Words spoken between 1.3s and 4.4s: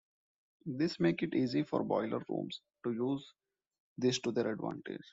easy for boiler rooms to use this to